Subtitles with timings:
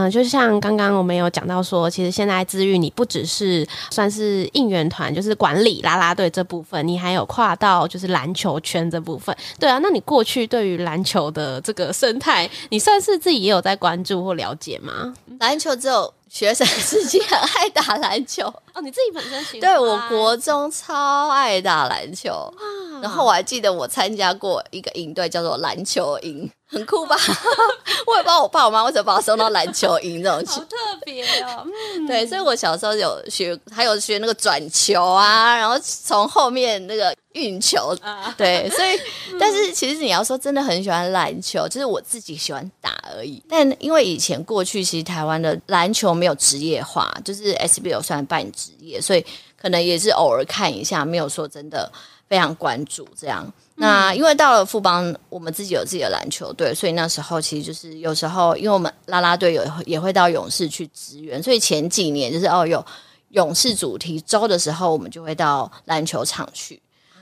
[0.00, 9.36] 嗯，就像刚刚我们有讲到说，其实现在治愈你不只是算是应援团，就是管理啦啦队这部分，你还有跨到就是篮球圈这部分。
[9.58, 15.12] 对啊，那你过去对于篮球的这个生态，你算是自己也有在关注或了解吗？
[15.38, 19.60] 篮球只有学生时期很爱打篮球 哦，你自己本身喜欢？
[19.60, 26.48] 对，我国中超爱打篮球，哇然后我还记得我参加过一个营队，叫做篮球营。
[26.70, 27.16] 很酷吧？
[28.06, 31.66] 我也不知道我爸我妈为什么把我送到篮球营这种去，好特别哦。
[31.66, 37.96] 嗯，对，所以我小时候有学，还有学那个转球啊，然后从后面那个运球。
[38.36, 38.98] 对，所以，
[39.38, 43.42] 但是其实你要说真的很喜欢篮球，就是我自己喜欢打而已。
[43.48, 49.24] 但因为以前过去其实台湾的篮球没有职业化，就是 SBL 算半职业，所以
[49.60, 51.90] 可能也是偶尔看一下，没有说真的
[52.28, 53.46] 非常关注这样。
[53.76, 62.84] 那因为到了富邦，我们自己有自己的篮球队，所以那时候其实就是有时候，因为我们啦啦队有也会到勇士去支援，所以前几年就是哦有
[63.30, 66.78] 勇士主题周的时候，我们就会到篮球场去，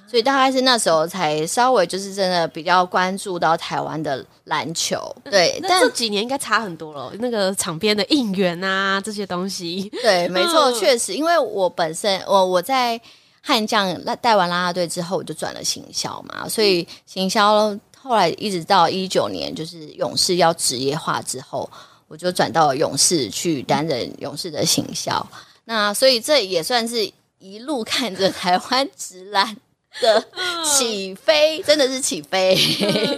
[0.09, 5.15] 所以大概是那时候才稍微就是真的比较关注到台湾的篮球。
[5.25, 9.89] 对，但这几年应该差很多了，那个场边的应援啊这些东西。
[10.03, 13.01] 对，没错，确实，因为我本身我我在。
[13.41, 21.71] 悍将带完啦啦队之后，我就转了行销嘛，所以行销后来一直到一九年，就是勇士要职业化之后，
[22.09, 25.25] 我就转到勇士去担任勇士的行销。
[25.65, 29.57] 那所以这也算是一路看着台湾直篮
[30.01, 30.25] 的
[30.65, 32.55] 起飞，真的是起飞，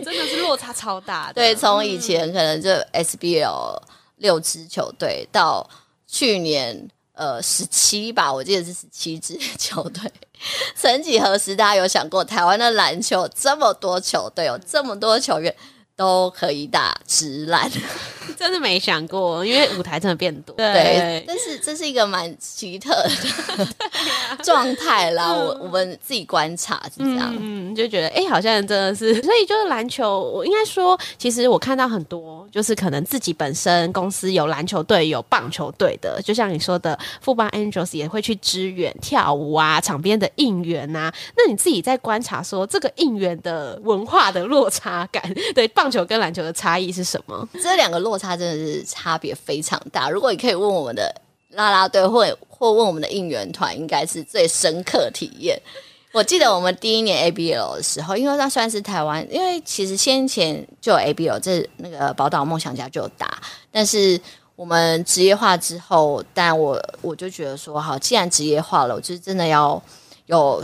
[0.04, 1.34] 真的是落差超大的。
[1.34, 3.82] 对，从以前可能就 SBL
[4.16, 5.68] 六支球队到
[6.06, 6.88] 去年。
[7.12, 10.10] 呃，十七吧，我记得是十七支球队。
[10.74, 15.54] 曾几何时，大家有想过台湾的篮球这么多球队，有这么多球员
[16.00, 17.70] 都可以打直篮？
[18.38, 20.56] 真的没想过，因为舞台真的变多。
[20.56, 23.68] 对，对，但是这是一个蛮奇特的
[24.42, 25.30] 状态啦。
[25.30, 29.12] 我我们自己观察是这样，嗯，就觉得哎、欸，好像真的是。
[29.22, 41.12] 所以就是篮球，我应该说，其实我看到很多，就是可能自己本身公司有篮球队、有棒球队的，就像你说的，富邦 Angels 也会去支援跳舞啊，场边的应援啊。
[41.36, 45.22] 那你自己在观察说，这个应援的文化的落差感，
[45.54, 47.48] 对棒球跟篮球的差异是什么？
[47.62, 48.30] 这两个落差。
[48.36, 50.08] 真的是差别非常大。
[50.08, 51.14] 如果你可以问我们的
[51.50, 55.60] 啦啦队，或或问我们的应援团，应该是最深刻体验。
[56.12, 63.42] 我记得我们第一年 ABL 的时候，因为那算是台湾，因为其实先前就有 ABL，这那个宝岛梦想家就有打。
[63.70, 64.18] 但是
[64.56, 69.80] 我们职业化之后，但我我就觉得说，好，既然职业化了，我就是真的要
[70.26, 70.62] 有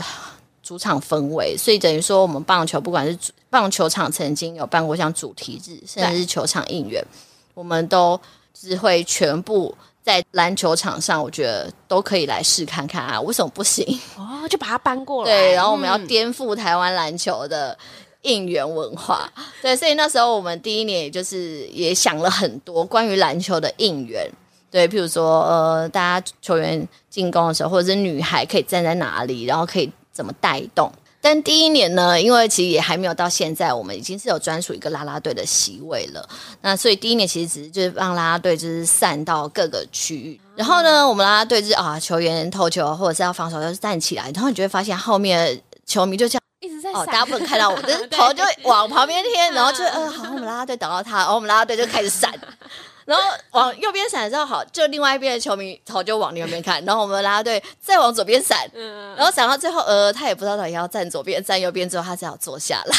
[0.62, 1.56] 主场氛围。
[1.56, 3.18] 所以等于说，我们棒球不管是
[3.56, 7.02] 棒球场曾经有办过像主题日，甚至是球场应援。
[7.54, 8.20] 我们都
[8.52, 13.98] 只会全部在篮球场上，我觉得都可以来试看看啊，为什么不行？
[14.18, 15.30] 哦，就把它搬过来。
[15.30, 17.74] 对，然后我们要颠覆台湾篮球的
[18.20, 19.32] 应援文化。
[19.36, 24.30] 嗯、对，所以那时候我们第一年也就是也想了很多关于篮球的应援。
[24.70, 30.92] 对，譬如说呃，大家球员进攻的时候，或者是女孩可以站在哪里，然后可以怎么带动。
[31.28, 36.28] 但第一年呢，因为其实也还没有到现在，我们已经是有专属一个啦啦队的席位了。
[36.60, 40.40] 那所以第一年其实只是就是让啦啦队就是散到各个区域。
[40.54, 44.30] 然后呢，我们啦啦队就是啊，球员投球或者是要防守，就是站起来。
[44.32, 52.32] 然后你就会发现后面球迷就这样一直在哦，大家不能看到我，就是 头就往旁边贴，然后就呃，好，我们啦啦队等到他，然后我们啦啦队就开始闪。
[53.06, 58.68] 然后往右边闪的时候，好，就另外一边的球迷头就往另外一边看，然后我们啦啦队再往左边闪，
[59.16, 62.96] 然后闪到最后，呃，他也不知道到底要站左边站右边，之后他只好坐下来，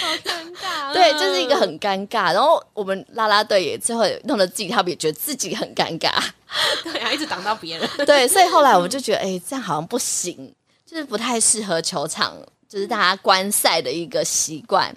[0.00, 0.92] 好尴尬。
[0.92, 2.34] 对，就是一个很尴尬。
[2.34, 6.12] 然后我们啦啦队也最后弄得自己，他们也觉得自己很尴尬，
[6.82, 7.88] 对啊，一直挡到别人。
[8.04, 10.52] 对，所以后来我们就觉得，哎，这样好像不行，
[10.84, 12.36] 就是不太适合球场
[12.68, 14.92] 就是大家观赛的一个习惯。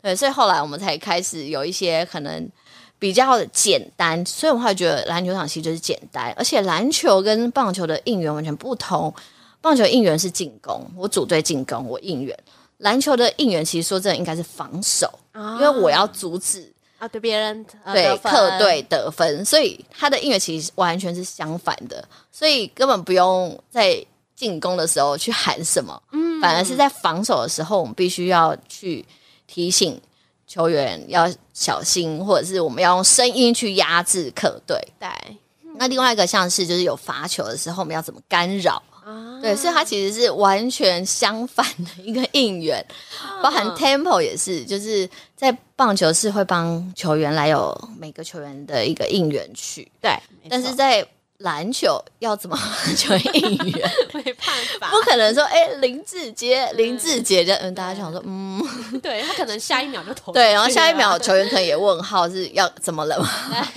[0.00, 2.48] 对，所以后来我们才开始有一些可能
[3.04, 9.12] 比较简单，所以我们会觉得篮球场其实就是简单，而且篮球跟棒球的应援完全不同。
[9.60, 12.34] 棒球应援是进攻，我组队进攻，我应援；
[12.78, 17.62] 篮球的应援其实说真的应该是防守，啊、因为我要阻止啊对别人
[17.92, 22.02] 对客队得分，所以他的应援其实完全是相反的，
[22.32, 24.02] 所以根本不用在
[24.34, 29.04] 进攻的时候去喊什么，嗯，反而是在防守的时候，我们必须要去。
[29.46, 30.00] 提醒
[30.46, 34.76] 球员要小心，或者是我们要用声音去压制客队。
[34.98, 35.08] 对，
[35.76, 38.82] 那另外一个像是就是有罚球的时候，我们要怎么干扰？
[39.04, 42.82] 啊、对，所以它其实是完全相反的一个应援，
[43.22, 45.06] 啊、包含 tempo 也是，就是
[45.36, 49.92] 在棒球是会帮球员来有每个球员的一个应援曲。
[50.00, 50.18] 对，
[50.48, 51.06] 但是在
[51.38, 52.56] 篮球要怎么
[52.96, 53.90] 球应援？
[54.14, 54.46] 没办
[54.80, 58.62] 法，不可能说哎、欸、林志杰，林志杰的嗯，大家想说嗯，
[59.02, 63.28] 对他可能下一秒就投对，然后下一秒球员可能也问号是要怎么了嘛？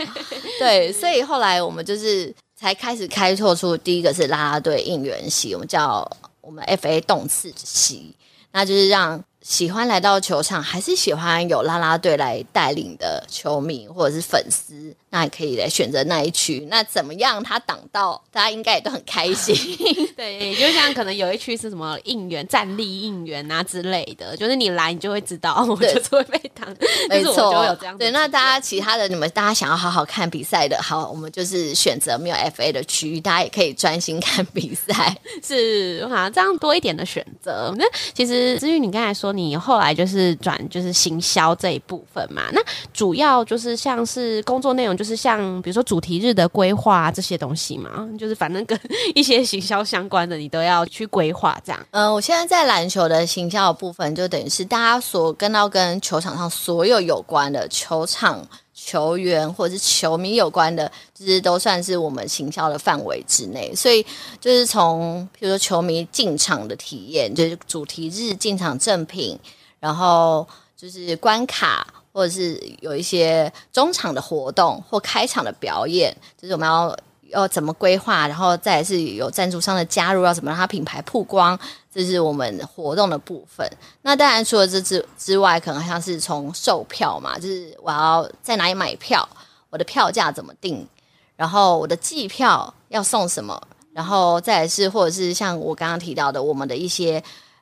[0.59, 6.09] 对，所以后来我们就是才开始开拓出第一个是啦啦队应援席，我们叫
[6.42, 8.15] 我们 FA 动次席，
[8.51, 9.24] 那就是让。
[9.47, 16.67] 喜欢来到球场，还是喜欢有啦啦队来带领的球迷或者是粉丝，那也可以来选择那一区。
[16.69, 17.41] 那怎么样？
[17.41, 19.55] 他挡到，大家应该也都很开心。
[20.17, 26.67] 对，就像可能有一区是什么应援、站立应援啊之类的，就是你来，你就会知道，我就是会被挡。
[27.07, 27.77] 没错。
[27.97, 35.17] 对，那大家其他的你们，大家想要好好看比赛的，好，我们就是选择没有 FA 的区域，大家也可以专心看比赛。
[35.41, 37.73] 是，好，这样多一点的选择。
[37.77, 39.36] 那其实至于你刚才说。
[39.37, 42.41] 你后来就是转就是行销这一部分嘛？
[42.51, 42.59] 那
[42.91, 48.77] 主要就是像是工作内容，就是像比如说主题日的规划这些东西嘛，就是反正跟
[49.13, 51.79] 一些行销相关的，你都要去规划这样。
[51.91, 58.43] 嗯，我现在在篮球的行销的部分，就等于是大家所跟到跟球场上所有有关的球场。
[58.87, 63.75] 球员或者是球迷有关的，就是都算是我们行销的范围之内。
[63.75, 64.01] 所以
[64.39, 69.37] 就是从，比如说球迷进场的体验，就是主题日进场赠品，
[69.81, 70.47] 然后
[70.77, 76.97] 就是关卡，或者是有一些中场的活动或开场的表演，就是我们要。
[77.29, 81.57] 要怎么规划，然后再是有赞助商的加入，要怎么让它品牌曝光，
[81.94, 83.69] 这是我们活动的部分。
[84.01, 89.27] 那当然除了这之之外，可能像是从售票嘛，就是我要在哪里买票，
[89.69, 90.88] 我的票价怎么定，
[91.35, 93.62] 然后我的季票要送什么，
[93.94, 97.21] 然后再是或者是像我刚刚提到的，我们的一些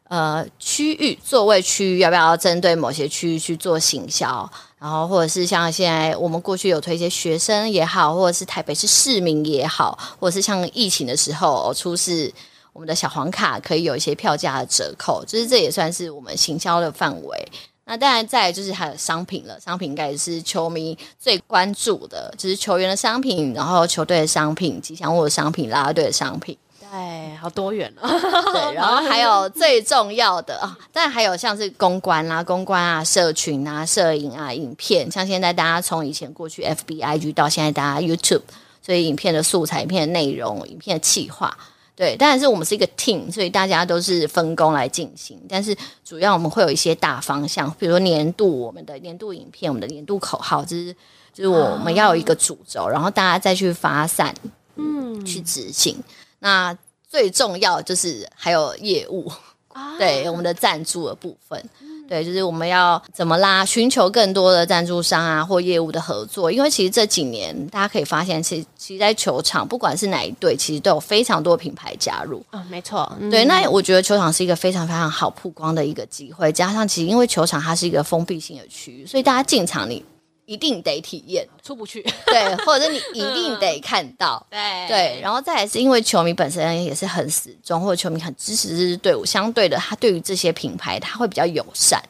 [0.10, 4.50] 呃区域座位区域要不要针对某些区域去做行销。
[4.86, 12.32] 然后，或者是像现在我们过去有推一些学生也好，或者是台北市市民也好，或者是像疫情的时候出示
[12.72, 17.52] 我们的小黄卡，可以有一些票价的折扣，就是这也算是我们行销的范围。
[17.86, 26.56] 那当然，再来就是还有商品了，商品应该也是球迷最关注的，就是球员的商品，然后球队的商品，吉祥物的商品，啦啦队的商品。
[26.92, 28.08] 哎，好多元哦。
[28.54, 38.42] 对，然后还有最重要的啊，当然还有像是公关啦、啊、公关啊、社群啊、摄影啊、影片，像现在大家从以前过去 FB、IG 到现在大家 YouTube，
[38.82, 41.58] 所以影片的素材、影片的内容、影片的企划，
[41.96, 45.40] 对，当然是我们是一个 team，所以大家都是分工来进行。
[45.50, 50.96] 但是主要我们会有一些大方向，比如说年度我们的年度影片、我们的年度口号，就是
[51.34, 54.34] 就是我们要有一个主轴，然后大家再去发散，
[54.76, 55.98] 嗯，去执行。
[56.40, 56.78] 那
[57.08, 59.32] 最重要就是还有业务，
[59.70, 66.52] 啊、 对我们的赞助的部分，嗯、对，就是我们要怎么啦，寻求更多的赞助商啊，或业务的合作。
[66.52, 72.46] 因为其实这几年大家可以发现，其实其实在球场，不管是哪一队，其实都有非常多品牌加入。
[72.50, 73.46] 啊、哦，没错，嗯、对。
[73.46, 80.04] 那我觉得球场是一个非常非常好曝光的一个机会，加上其实因为球场它是一个封闭性的区域，所以大家进场你。
[80.46, 82.02] 一定得体验，出不去。
[82.28, 84.46] 对，或者是你一定得看到。
[84.50, 92.02] 对对，然后再来是因为球迷本身也是很死忠，或者球迷很支持这支队伍，相对的，他对于这些品牌他会比较友善。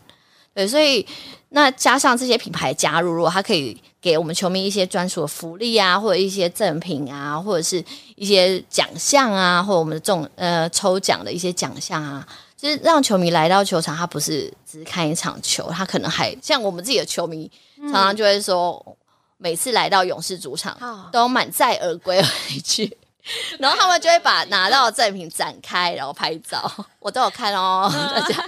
[0.53, 1.05] 对，所以
[1.49, 7.83] 那加上这些品牌加入，如果他可以给我们球迷一些专属的福利啊，或者一些赠品啊，或者是
[8.15, 12.27] 一些奖项啊，或者我们的中呃抽奖的一些奖项啊。
[12.57, 17.51] 就是让球迷来到球场，他不是只是看一场球，他可能还像我们自己的球迷，
[17.81, 18.95] 常常就会说，嗯、
[19.37, 20.77] 每次来到勇士主场
[21.11, 22.97] 都满载而归回去，
[23.59, 28.45] 然后他们就会把拿到的赠品展开，然后拍照，我都有看哦， 大家。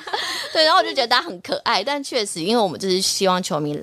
[0.53, 3.77] 对，然后我就觉得他很可爱，但确实，因为我们就是希望球迷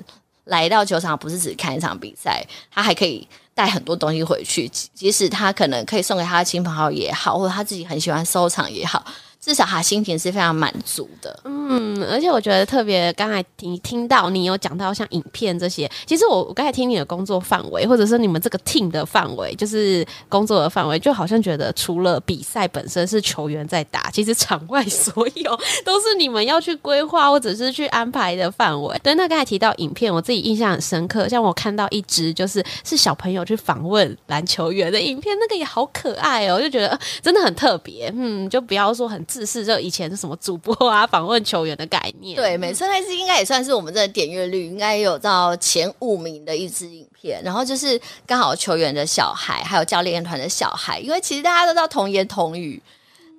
[0.45, 9.05] 来到球场，不是只看一场比赛，他还可以带很多东西回去，即使他可能可以送给他的亲朋好友也好，或者他自己很喜欢收藏也好。
[9.45, 11.39] 至少他心情是非常满足的。
[11.43, 28.99] 嗯，而且我觉得特别，刚才听听到你有讲到像影片这些，其实我我刚才听你的工作范围，或者是你们这个 team 的范围，就是工作的范围，就好像觉得除了比赛本身是球员在打，其实场外 所有都是你们要去规划或者是去安排的范围。
[29.03, 38.11] 对，那刚才提到影片，我自己印象很深刻，像我看到一支就是是小朋友去访问篮球员的影片，那个也好可爱哦，就觉得真的很特别。
[38.15, 39.23] 嗯，就不要说很。
[39.35, 42.37] 自视就以前是什么主播啊，访问球员的概念。
[42.37, 47.41] 对，每次，那次应该也算是我们这个点阅率应该有到前五名的一支影片。
[47.43, 52.81] 然后就是刚好球员的小孩，还有教练团的小孩，因为其实大家都知道童言童语，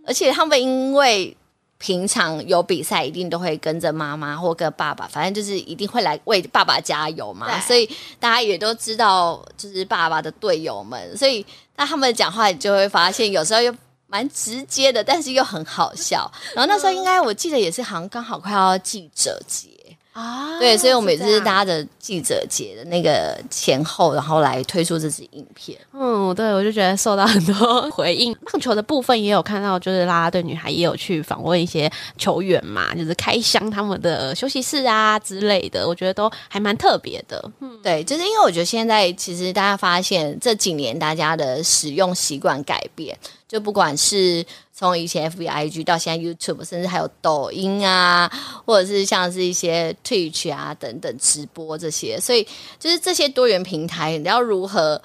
[0.06, 1.34] 而且他们因为
[1.78, 7.58] 平常有比赛，一定都会跟着妈妈或跟爸爸，反正就是一定会来为爸爸加油嘛。
[7.60, 7.88] 所以
[8.20, 13.74] 大家也都知道，就是爸爸的队友们，所以那他们讲话，你就会发现有时候又。
[14.06, 16.30] 蛮直接的，但是又很好笑。
[16.54, 19.68] 然后那时候应该我记得也是，好像刚好快要记者节
[20.12, 25.78] 啊，对，所以我们也是搭着记者节的那个前后，然后来推出这支影片。
[25.92, 28.34] 嗯，对，我就觉得受到很多 回应。
[28.50, 37.50] 棒球的部分也有看到，就是啦啦队女孩也有去访问一些球员嘛，就是开箱他们的休息室啊之类的，我觉得都还蛮特别的。
[37.60, 43.14] 嗯，对，就是因为我觉得现在其实大家发现这几年大家的使用习惯改变。
[43.48, 48.30] 就不管是从以前 FB IG 到现在 YouTube，甚至还有抖音啊，
[48.64, 52.46] 或者是像是一些 Twitch 啊等等直播这些，所以
[52.78, 55.00] 就是这些多元平台，你要如何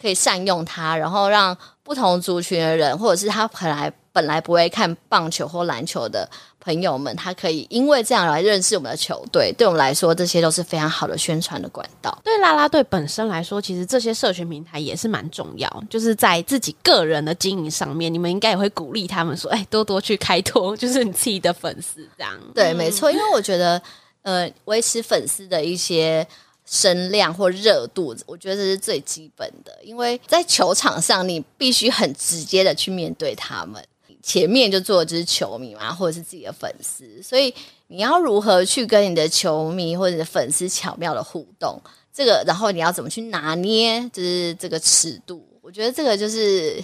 [0.00, 6.30] 可以善用它，然后让不同族群的人，或者是他本来本来不会看棒球或篮球的。
[6.60, 12.16] 朋友们，他可以因为这样来认识我们的球队，对我们来说，这些都是非常好的宣传的管道。
[12.22, 23.10] 对啦啦队本身来说，其实这些社群平台也是蛮重要，就是在自己个人的经营上面，你们应该也会鼓励他们说：“哎，多多去开拓，就是你自己的粉丝。”这样对，没错。
[23.10, 23.80] 因为我觉得，
[24.22, 26.26] 呃，维持粉丝的一些
[26.66, 29.76] 声量或热度，我觉得这是最基本的。
[29.82, 33.82] 因为在球场上，你必须很直接的去面对他们。
[34.22, 37.52] 前面就坐的就是球迷嘛，或者是自己的粉丝，所以
[37.88, 41.80] 你要如何去跟你的球迷或者是粉丝巧妙的互动，
[42.12, 46.82] 这个，然后你要怎么去拿捏，就是这个尺度，我觉得这个就是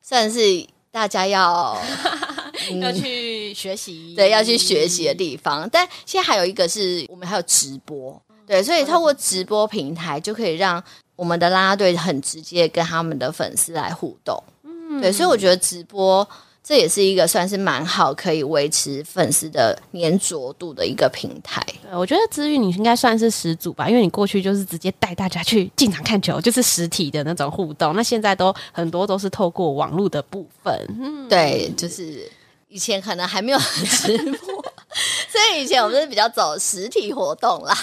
[0.00, 1.78] 算是大家要、
[2.70, 5.68] 嗯、要去学习，对，要去学习的地方。
[5.70, 10.82] 但现在还有一个是我们还有直播，对，所以透过直播平台就可以让
[11.16, 16.26] 我们的啦啦队很直接跟他们的粉丝来互动，嗯，对，所以我觉得直播。
[16.68, 21.64] 这也是一个算是蛮好可以维持粉丝的粘着度的一个平台。
[21.80, 27.96] 对，我觉得姿玉你应该算是始祖吧，因为你过去就是直接带大家去进场看球，就是实体的那种互动。
[27.96, 30.86] 那现在都很多都是透过网络的部分。
[31.00, 32.30] 嗯，对，就是
[32.68, 34.62] 以前可能还没有直播，
[35.26, 37.74] 所以以前我们是比较走实体活动啦。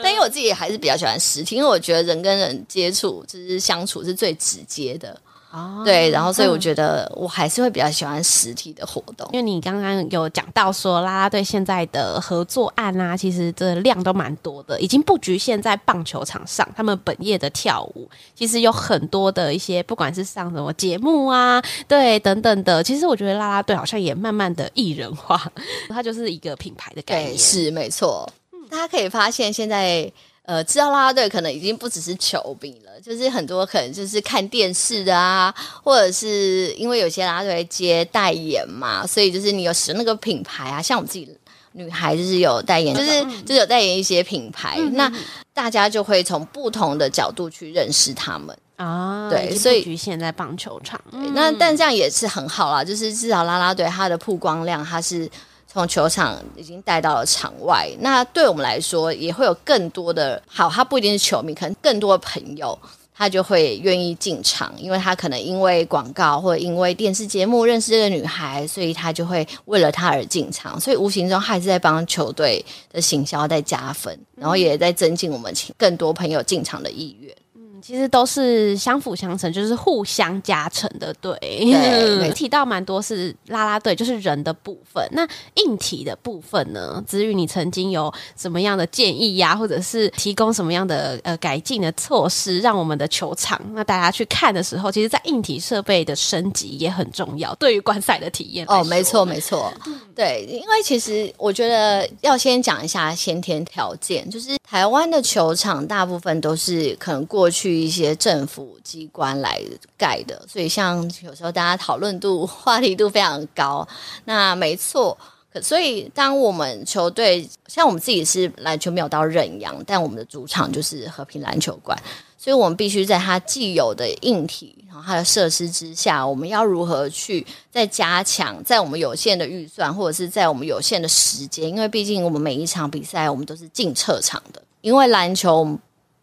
[0.00, 5.20] 但因为我自己还是比较喜欢实体，因为我觉得人跟人接触就是相处是最直接的。
[5.52, 25.52] 哦，对，然后所以我觉得我还是会比较喜欢实体的活动，因为你刚刚有讲到说啦啦队现在的合作案啊，其实这量都蛮多的，已经不局限在棒球场上，他们本业的跳舞，其实有很多的一些，不管是上什么节目啊，对，等等的，其实我觉得啦啦队好像也慢慢的艺人化，
[25.90, 28.26] 它就是一个品牌的概念，是没错，
[28.70, 30.10] 大家可以发现现在。
[30.44, 41.28] 呃，知道啦啦队可能已经不只是球迷了，就是很多可能就是看电视的啊，或者是因为有些啦啦队接代言嘛，所以就是你有使用那个品牌啊，像我们自己
[41.72, 45.10] 女孩就是有代言，就是就是有代言一些品牌，嗯、那
[45.54, 55.30] 大家就会从不同的角度去认识他们啊，对，所以局限在棒球场，嗯、那但这样也是很好啦，就是至少啦啦队它的曝光量它是。
[55.72, 62.78] 从球场已经带到了场外，那对我们来说也会有更多的好，他不一定是球迷，可能更多的朋友
[63.14, 72.62] 他就会愿意进场，因为他可能因为广告或者因为电视节目认识这个女孩，所以他就会为了她而进场，所以无形中还是在帮球队
[72.92, 77.34] 的行销在加分，然后也在增进我们更多朋友进场的意愿。
[77.82, 81.12] 其实都是相辅相成，就是互相加成的。
[81.14, 85.04] 对，对， 提到蛮多是啦啦队，就是人的部分。
[85.10, 87.02] 那硬体的部分呢？
[87.04, 98.64] 子宇，你曾经有什么样的建议呀、啊，或者是提供什么样的呃改进的措施，让我们的球场那大家去看的时候，其实，在硬体设备的升级也很重要，对于观赛的体验。
[98.68, 99.72] 哦，没错，没错。
[100.14, 107.71] 对，因为其实我觉得要先讲一下先天条件，就是台湾的球场大部分都是可能过去。
[107.80, 109.60] 一些政府机关来
[109.96, 113.86] 盖的，所以像有时候大家讨论度、 话题度非常高。
[114.24, 115.16] 那没错，
[115.52, 121.96] 可所以当我们球队像我们自己是篮球没有到认养，但我们的主场就是和平篮球馆，
[122.38, 124.76] 所以我们必须在它既有的硬体。
[124.92, 128.62] 然后它的设施之下，我们要如何去再加强？
[128.62, 134.62] 在我们有限的预算，或者是在我们有限的时间，因为毕竟我们每一场比赛，我们都是进撤场的。
[134.82, 135.78] 因为篮球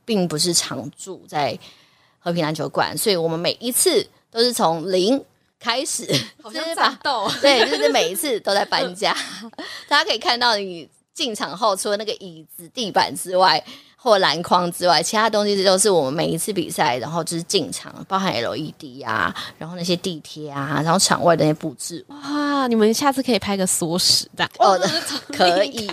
[0.10, 1.56] 并不是常住在
[2.18, 5.24] 和平篮球馆，所以我们每一次都是从零
[5.60, 6.04] 开始，
[6.42, 7.32] 好像战斗。
[7.40, 9.16] 对，就是每一次都在搬家。
[9.88, 13.64] 大家可以看到，你进场后，除了那个椅子、地板之外。
[14.02, 22.04] 或篮筐之外，其他东西这都是我们每一次比赛，然后就是进场，包含 LED 啊，然后那些地贴啊，然后场外的那些布置。
[22.08, 24.80] 哇，你们下次可以拍个缩时的哦，
[25.36, 25.90] 可以。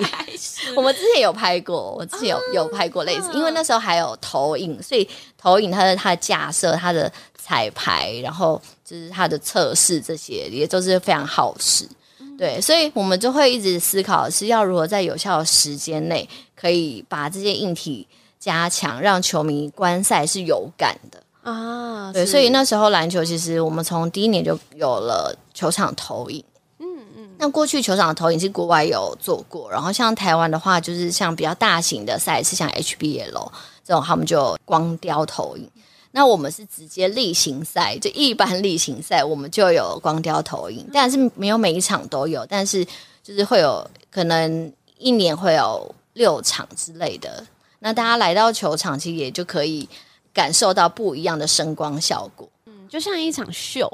[0.76, 11.88] 我们之前有拍过，我之前有有拍过类似，因为那时候还有投影，所以投影它的它的架设、它的彩排，然后就是它的测试这些也都是非常耗时。
[12.36, 18.06] 对，所以我们就会一直思考是要如何在有效的时间内，可以把这些硬体
[18.38, 22.12] 加强，让球迷观赛是有感的啊。
[22.12, 26.44] 对，所以那时候篮球其实我们从第一年就有了球场投影。
[26.78, 27.30] 嗯嗯。
[27.38, 33.50] 那过去球场的投影是国外有做过，然后像台湾的话，就是像比较大型的赛事，像 HBL
[33.84, 35.68] 这种，他们就光雕投影。
[36.16, 42.82] 那我们是直接例行赛，就一般例行赛，我们就有光雕投影，但是没有每一场都有，但是
[43.22, 47.46] 就是会有可能一年会有六场之类的。
[47.80, 49.86] 那大家来到球场，其实也就可以
[50.32, 53.86] 感受到不一样的声光效果，嗯，就像一场秀。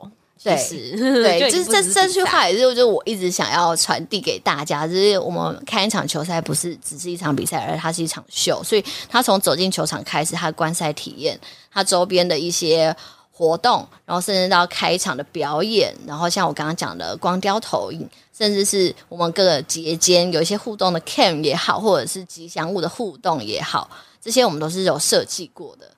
[0.42, 0.56] 对，
[1.38, 8.60] 对，就是这这句话也是，就是我一直想要传递给大家，就是我们看一场球赛不是只是一场比赛，而它是一场秀。
[8.64, 11.38] 所以，他从走进球场开始，他的观赛体验，
[11.72, 12.94] 他周边的一些
[13.30, 23.88] 活动，然后甚至到开场的表演，然后像我刚刚讲的光雕投影，甚至是我们各个节间有一些互动的 cam 也好，或者是吉祥物的互动也好，
[24.20, 25.88] 这些我们都是有设计过的。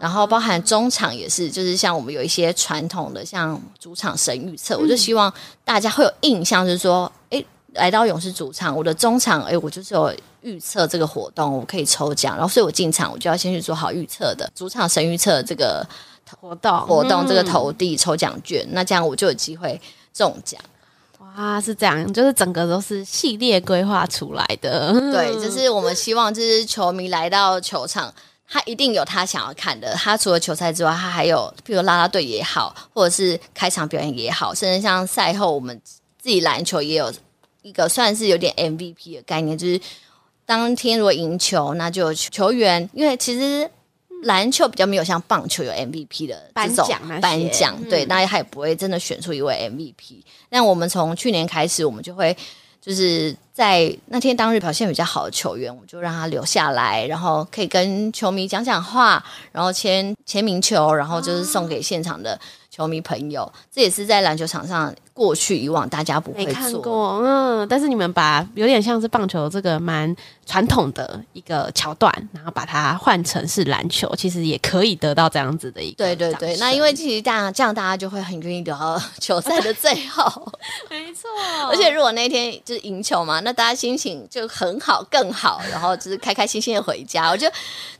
[0.00, 5.32] 然后包含中场也是，就是像我们有一些传统的，像主场神预测，嗯、我就希望
[5.64, 15.84] 大家会有印象，就是说，诶，来到勇士主场，我的中场，诶，我就是有预测这个活动，我可以抽奖，然后所以我进场，我就要先去做好预测的主场神预测这个
[16.40, 19.80] 活动活动这个投递抽奖券，那这样我就有机会
[20.14, 20.60] 中奖。
[21.18, 24.92] 哇，是这样，就是整个都是系列规划出来的。
[25.12, 28.14] 对，就是 我们希望，就是球迷来到球场。
[28.50, 29.92] 他一定有他想要看的。
[29.94, 35.78] 他除了球赛之外，他还有，譬如啦啦队也好，或者是开场表演也好，甚至像赛后我们
[36.18, 37.12] 自己篮球也有
[37.62, 39.78] 一个算是有点 MVP 的概念，就是
[40.46, 43.70] 当天如果赢球，那就球员，因为其实
[44.22, 50.22] 篮球比较没有像棒球有 MVP 的这种颁奖，颁奖，对，那他也不会真的选出一位 MVP。
[50.48, 52.36] 那我们从去年开始，我们就会。
[52.80, 62.38] 就是在那天当日表现比较好的球员，我就让他留下来，然后可以跟球迷讲讲话，然后签签名球，然后就是送给现场的
[62.78, 63.50] 球迷朋友。
[63.70, 66.46] 这也是在篮球场上过去以往大家不会做。
[66.46, 70.14] 没看过，嗯，但是你们把有点像是棒球这个蛮
[70.46, 76.04] 传统的一个桥段，然后把它换成是篮球，其实也可以得到这样子的一个。
[76.04, 80.52] 对对对，那因为其实大家这样大家就会很愿意留到球赛的最后。
[80.88, 81.28] 没错，
[81.68, 87.28] 而且如果那天就是赢球嘛，那大家心情就很好，更好，然后就是开开心心的回家。
[87.28, 87.48] 我就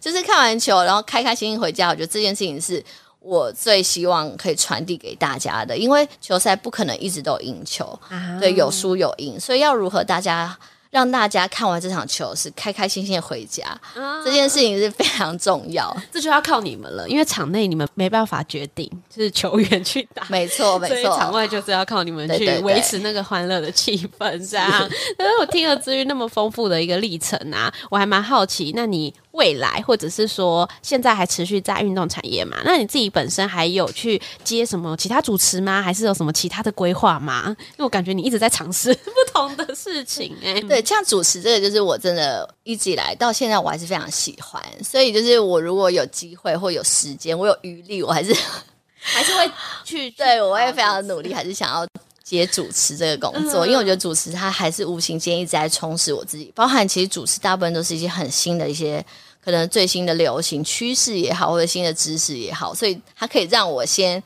[0.00, 1.88] 就是看完球，然后开开心心回家。
[1.88, 2.84] 我觉得这件事情是。
[3.20, 10.56] 我最希望可以传递给大家的，因为球赛不可能一直都赢球，啊、对，有输有赢，所以要如何大家
[10.90, 24.70] 让大家看完这场球是开开心心的回家，啊、这件事情是非常重要，这就要靠你们了，因为场内你们没办法决定，就是球员去打，没错 没错，场外就是要靠你们去维持那个欢乐的气氛，这样。
[25.18, 29.12] 但是我听了至于那么丰富的一个历程啊，我还蛮好奇，那你。
[29.38, 32.58] 未来，或者是说现在还持续在运动产业嘛？
[32.64, 35.80] 那你自己本身还有去接什么其他主持吗？
[35.80, 37.44] 还是有什么其他的规划吗？
[37.72, 40.60] 因为我感觉你一直在尝试不同的事情哎、欸。
[40.62, 44.60] 对，像主持这个，就是我真的一直以来到现在我还是非常喜欢。
[44.82, 48.34] 所以就是我如果有机会或有时间，我有余力，我还是
[49.00, 49.48] 还是会
[49.84, 50.10] 去。
[50.18, 51.86] 对，我会非常努力，还是想要
[52.24, 56.52] 接主持这个工作，因为我觉得主持它还是无形间一直在充实我自己。
[56.56, 59.04] 包含其实主持大部分都是一些很新的一些。
[59.48, 64.22] 可能最新的流行趋势也好，或者新的知识也好，所以它可以让我先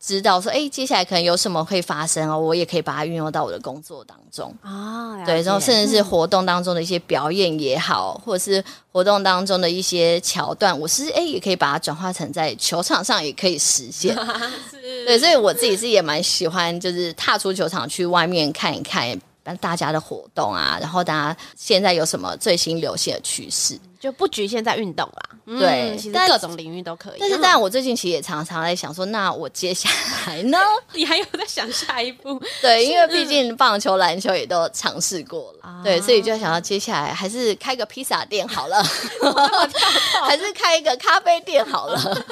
[0.00, 5.22] 知道说，哎，接下来可能有什么会发生哦，我也可以把它运用到我的工作当中啊。
[5.26, 14.16] 对，然后甚至是活动当中的一些表演也好，嗯、或者是活动当中的一些桥段，我是哎也可以把它转化成在球场上也可以实现。
[15.04, 19.20] 对，所以我自己是也蛮喜欢，就是踏出球场去外面看一看。
[19.60, 23.78] 大家的活动啊，然后大家现在有什么最新流行的趋势？
[24.04, 27.18] 就不局限在运动啦，对，嗯、其实各种领域都可以。
[27.18, 29.88] 但是，但我最近其实也常常在想说，那我接下
[30.26, 30.58] 来呢？
[30.92, 32.38] 你还有在想下一步？
[32.60, 38.84] 对，因为毕竟棒球、篮球也都尝试过了，啊、对，所以就想要接下来还是开个披萨店好了，
[40.28, 42.26] 还是开一个咖啡店好了，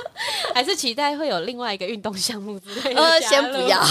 [0.54, 3.02] 还是期待会有另外一个运动项目之类的。
[3.02, 3.82] 呃，先不要，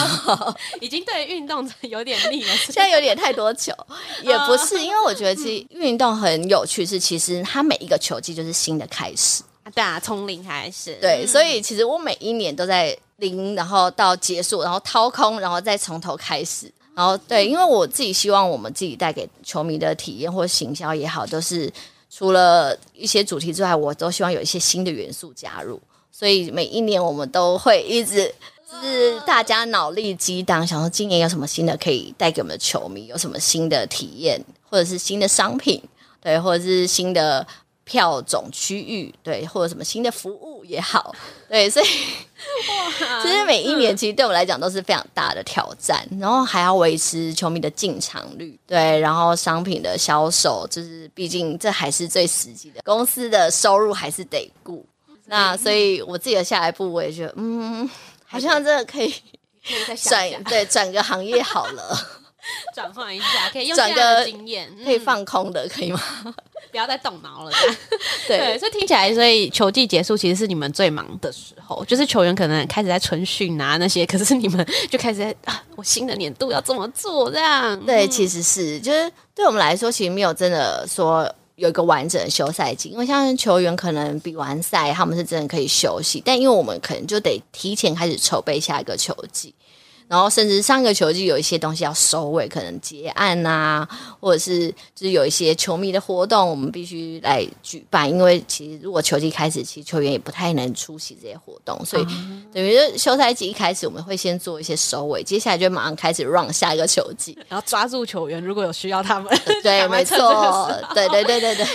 [0.80, 3.74] 已经对运动有点腻了，现在有点太多球，
[4.22, 7.70] 也不是，因为我觉得其实运动很有趣，是其实它。
[7.71, 9.41] 每一个球季就是新的开始，
[9.73, 21.71] 对啊，从零开始，对，所以其实我每一年都在零，然后到结束，然后掏空，然后再从头开始，然后对，因为我自己希望我们自己带给球迷的体验或行销也好，都是
[22.10, 25.79] 除了一些主题之外，我都希望有一些新的元素加入，
[26.12, 28.34] 所以每一年我们都会一直
[28.81, 35.81] 是大家脑力激荡，想说今年有什么新的可以带给我们的球迷，有什么新的体验，或者是新的商品，
[36.21, 37.45] 对，或者是新的。
[37.84, 41.13] 票种区域对，或者什么新的服务也好，
[41.49, 41.86] 对，所以
[42.69, 54.86] 哇，其实每一年其实对我们来讲都是非常大的挑战，然后还要维持球迷的进场率，对，然后商品的销售，就是毕竟这还是最实际的，公司的收入还是得顾。
[55.25, 57.89] 那所以我自己的下一步，我也觉得，嗯，
[58.25, 59.13] 好像真的可以
[59.97, 61.99] 转，对，转个行业好了，
[62.75, 65.99] 转换一下，可以用转个经验，可以放空的，可以吗？
[66.71, 67.51] 不要再动脑了
[68.27, 77.77] 对，对，所以听起来，所以球季结束其实是你们最忙的时候，就是球员可能开始在春训啊那些，可是你们就开始在啊，我新的年度要怎么做这样？
[77.86, 89.54] 对，其实是就是对我们来说，其实没有真的说有一个完整的休赛季，因为像球员可能比完赛，他们是真的可以休息，但因为我们可能就得提前开始筹备下一个球季。
[90.12, 93.88] 然后甚至上个球季有一些东西要收尾，可能结案啊，
[94.19, 98.10] 或者是就是有一些球迷的活动，我们必须来举办。
[98.10, 102.06] 因为其实如果球季开始，其实球员也不太能出席这些活动，所以
[102.54, 111.65] 等于就休赛季一开始，我们会先做一些收尾，接下来就马上开始 run 下一个球季， 然后抓住球员，如果有需要他们， 对，没错，对对对对对。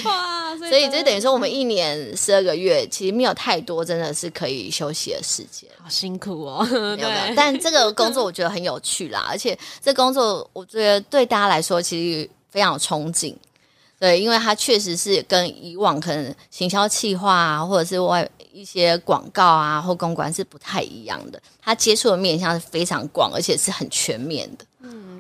[0.57, 5.68] 所以就等于说，我们一年十二个月，其实没有太多真的是可以休息的时间。
[5.83, 7.35] 好辛苦哦，没有没有。
[7.37, 13.35] 但这个工作我觉得很有趣啦，而且这工作我觉得对大家来说其实非常有憧憬。
[13.99, 21.41] 对，因为它确实是跟以往可能行销企划啊，或者是外一些广告啊或公关是不太一样的。
[21.62, 24.67] 它接触的面向是非常广，而且是很全面的。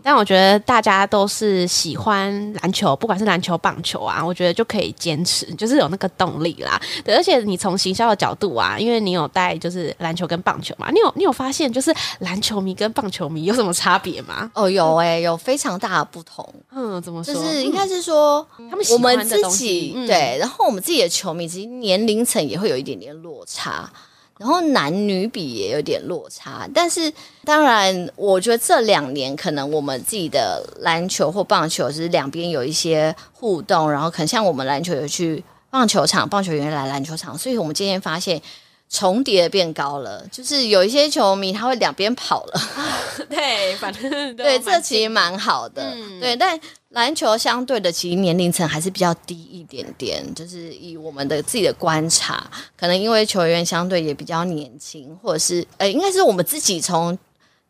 [0.06, 6.80] 但我觉得大家都是喜欢篮球，不管是篮球、棒球啊，我觉得就可以坚持，就是有那个动力啦。
[7.04, 14.48] 对，而且你从行销的角度啊，因为你有带就是篮球跟棒球嘛，你有你有发现就是篮球迷跟棒球迷有什么差别吗？
[14.54, 16.48] 哦，有诶、欸，有非常大的不同。
[16.70, 17.34] 嗯，怎么说？
[17.34, 23.90] 就是应该是说，嗯、他们我们自己、嗯、对，然后我们自己的球迷其实年龄层也会有一点点落差。
[24.38, 27.10] 然后男女比也有点落差，但是
[27.42, 38.40] 当然，我觉得这两年可能我们自己的篮球或棒球是两边有一些互动，然后可能像我们篮球有去棒球场，棒球员来篮球场，所以我们今天发现
[38.88, 42.60] 重叠变高了，就是有一些球迷他会两边跑了，
[43.28, 46.58] 对，反正对，这其实蛮好的，嗯、对，但。
[46.90, 50.24] 篮球相对的，其实年龄层还是比较低一点点。
[50.34, 57.18] 就是以我们的自己的观察，可能因为球员相对也比较年轻，或者是呃，应该是我们自己从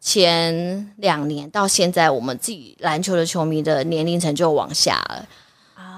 [0.00, 5.26] 前两年到现在，我们自己篮球的球迷的年龄层就往下了。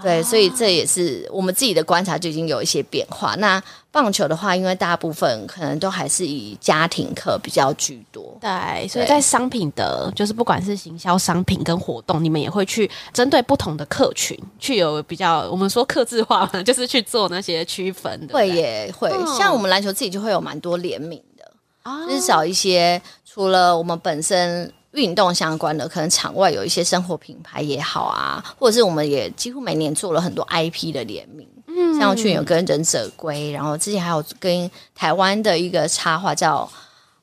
[0.02, 3.34] 对，所以这也是我们自己的观察，就已经有一些变化。
[3.36, 18.34] 那棒球的话，因为大部分可能都还是以家庭客比较居多，对，所以在商品的，就是不管是行销商品跟活动，你们也会去针对不同的客群，去有比较我们说客制化嘛，就是去做那些区分的。
[18.34, 21.50] 会也会，嗯、像我们篮球自己就会有蛮多联名的，
[21.82, 24.72] 啊、至少一些除了我们本身。
[24.92, 36.68] 运动相关的，可能场外有一些生活品牌也好啊，或者是我们也几乎每年做了很多 IP 的联名，嗯，像去年有跟忍者龟，然后之前还有跟台湾的一个插画叫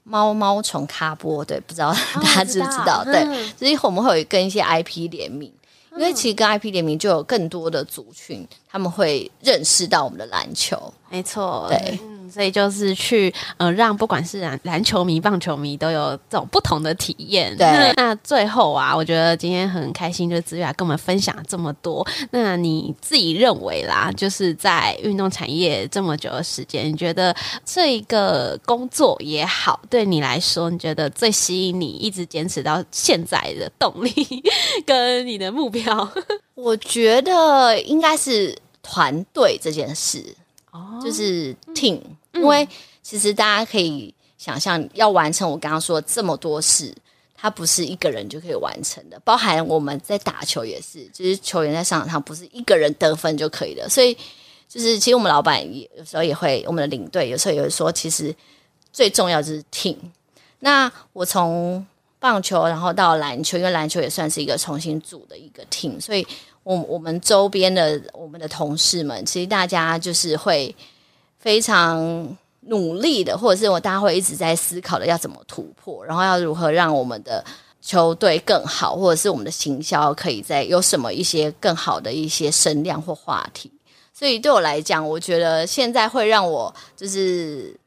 [0.03, 3.03] 猫猫虫咖波，对，不知道 大家知不知道？
[3.03, 3.23] 对，
[3.57, 5.51] 所以我们会有跟一些 IP 联名，
[5.89, 11.97] 嗯、因为其实跟 IP 联名就有更多的族群，他们会认识到我们的篮球，没错，对。
[12.03, 17.55] 嗯所以就是去呃，让不管是篮篮球迷、棒球迷都有这种不同的体验。
[17.55, 22.05] 对，那最后啊，我觉得今天很开心，就是姿玉来跟我们分享这么多。
[22.31, 27.33] 那你自己认为啦，就是在运动产业这么久的时间，你觉得
[27.63, 34.11] 这一个工作也好，对你来说，你觉得最吸引你一直坚持到现在的动力
[34.85, 36.11] 跟你的目标？
[36.55, 40.23] 我觉得应该是团队这件事。
[40.71, 42.01] 哦就是 team，
[42.33, 42.67] 因为
[43.01, 46.93] 其实大家可以想象，要完成我刚刚说这么多事，
[47.33, 49.17] 它不是一个人就可以完成的。
[49.23, 53.87] 包含我们在打球也是，就是球员在上场上不是一个人得分就可以的。
[53.87, 54.13] 所以，
[54.67, 58.35] 就是其实我们老板也有时候也会，我们的领队有时候也会说，其实
[58.91, 59.95] 最重要就是 team。
[60.59, 61.85] 那我从
[62.19, 66.27] 棒球然后到篮球，因为篮球也算是一个重新组的一个 team，所以。
[66.65, 70.75] 我我们周边的我们的同事们，其实大家就是会
[71.37, 72.27] 非常
[72.61, 77.45] 努力的，或者是我大家会一直在思考的要怎么突破，然后要如何让我们的
[77.81, 83.71] 球队更好，或者是我们的行销可以在有什么一些更好的一些声量或话题。
[84.11, 87.79] 所以对我来讲，我觉得现在会让我就是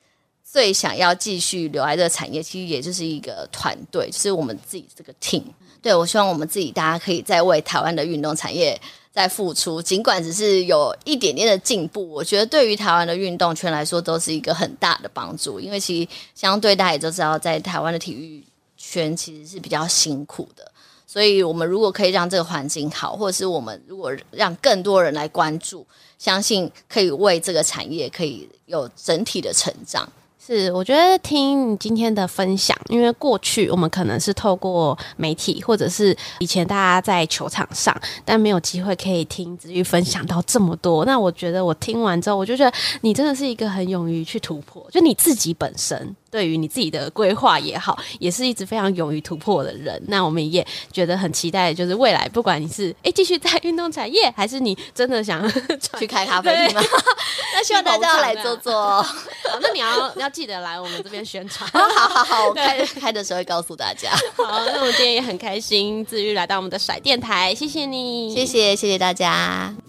[0.44, 5.42] 最想要继续留在这个产业，其实也就是一个团队，就是我们自己这个 team。
[5.80, 8.80] 对，我希望我们自己大家可以再为台湾的运动产业
[9.12, 15.58] 再付出，尽管只是有一点点的进步，我觉得对于台湾的运动圈来说都是一个很大的帮助。
[15.60, 18.44] 因为其实相对大家也都知道，在台湾的体育
[18.76, 20.70] 圈其实是比较辛苦的，
[21.06, 25.86] 所以我们如果可以让这个环境好，或者是我们如果让更多人来关注，
[26.18, 30.08] 相信可以为这个产业可以有整体的成长。
[30.48, 41.04] 是，我觉得听你今天的分享，因为过去我们可能是透过媒体，或者是以前大家在球场上，但没有机会可以听子玉分享到这么多。
[41.04, 46.16] 那我觉得我听完之后，我就觉得你真的是一个很勇于去突破，就你自己本身。
[46.30, 50.02] 对于你自己的规划也好，也是一直非常勇于突破的人。
[50.08, 55.46] 那我们也觉得很期待，就是未来不管你是哎继续在运动产业，还是你真的想
[55.98, 56.82] 去开咖啡厅吗？
[57.54, 59.02] 那希望大家要来坐坐。
[59.02, 61.68] 好，那你要要记得来我们这边宣传。
[61.72, 64.10] 好好好，我开开的时候会告诉大家。
[64.36, 69.87] 好，那我们今天也很开心，自愈来到我们的甩电台，谢谢你，谢谢谢谢大家。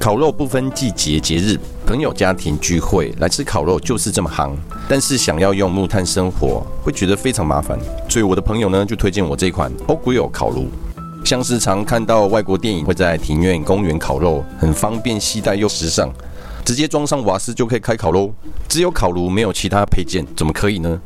[0.00, 4.52] 烤肉不分季节节日，朋友家庭聚会来吃烤肉就是这么夯。
[4.88, 7.78] 但是想要用木炭生火，会觉得非常麻烦。
[8.08, 10.68] 所以我的朋友呢就推荐我这款 Ogrill 烤炉。
[11.22, 16.10] 像是常看到外国电影会在庭院、公园烤肉，很方便携带又时尚，
[16.64, 18.32] 直接装上瓦斯就可以开烤喽。
[18.66, 20.98] 只有烤炉没有其他配件，怎么可以呢？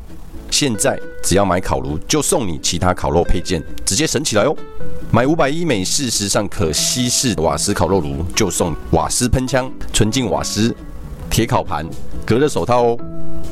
[0.57, 4.55] 现在只要买烤炉，就送你其他烤肉配件，直接省起来哦！
[5.11, 10.73] 买五百一美式时尚可吸式瓦斯烤肉炉，就送瓦斯喷枪、纯净瓦斯、
[11.29, 11.85] 铁烤盘、
[12.25, 12.97] 隔热手套哦！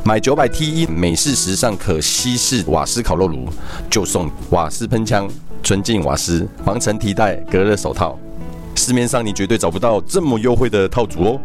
[0.05, 3.49] 买九百 T 一美式时尚可吸式瓦斯烤肉炉，
[3.89, 5.29] 就送瓦斯喷枪、
[5.61, 8.17] 纯净瓦斯、防尘提袋、隔热手套。
[8.77, 11.41] 市面上你绝对找不到这么优惠的套组哦！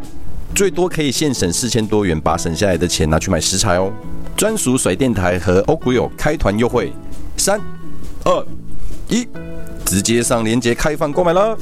[0.55, 3.93] 最多可以现省四千多元，把省下来的钱拿去买食材哦。
[4.37, 6.93] 专属甩电台和 Oak Grill 开团优惠，
[7.37, 7.61] 三、
[8.25, 8.47] 二、
[9.09, 9.29] 一，
[9.85, 11.57] 直接上链接开放购买了。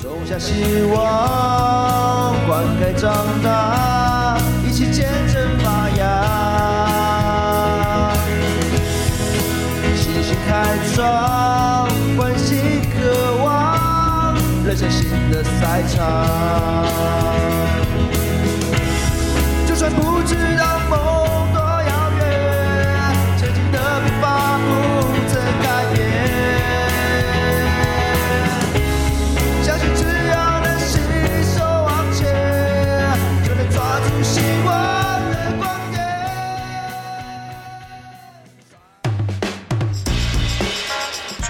[0.00, 6.02] 种下希望，灌溉长大，一起见证发芽。
[9.96, 10.50] 信心开
[10.94, 12.01] 创，欢喜渴望，
[14.64, 16.86] 人生新的赛场。
[19.66, 21.11] 就算不知道梦